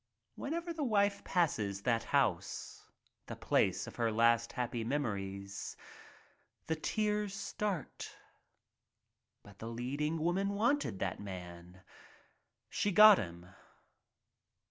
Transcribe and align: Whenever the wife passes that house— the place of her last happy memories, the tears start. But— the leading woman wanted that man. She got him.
Whenever 0.33 0.73
the 0.73 0.83
wife 0.83 1.23
passes 1.23 1.83
that 1.83 2.05
house— 2.05 2.87
the 3.27 3.35
place 3.35 3.85
of 3.85 3.97
her 3.97 4.11
last 4.11 4.53
happy 4.53 4.83
memories, 4.83 5.77
the 6.65 6.75
tears 6.75 7.35
start. 7.35 8.09
But— 9.43 9.59
the 9.59 9.69
leading 9.69 10.17
woman 10.17 10.55
wanted 10.55 10.97
that 10.97 11.19
man. 11.19 11.83
She 12.67 12.91
got 12.91 13.19
him. 13.19 13.45